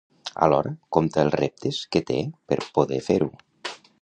Alhora, 0.45 0.71
compta 0.97 1.21
els 1.25 1.35
reptes 1.41 1.83
que 1.97 2.01
té 2.11 2.19
per 2.53 2.61
poder 2.79 3.01
fer-ho. 3.11 3.31